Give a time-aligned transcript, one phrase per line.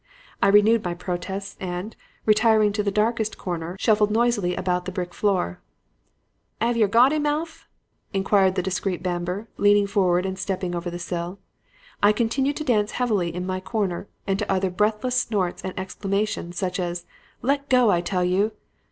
[0.41, 1.95] "I renewed my protests, and,
[2.25, 5.59] retiring to the darkest corner, shuffled noisily about the brick floor.
[6.59, 7.67] "''Ave yer got 'im, Alf?'
[8.11, 11.37] inquired the discreet Bamber, leaning forward and stepping over the sill.
[12.01, 16.57] I continued to dance heavily in my corner and to utter breathless snorts and exclamations
[16.57, 17.05] such as,
[17.43, 18.53] 'Let go, I tell you!'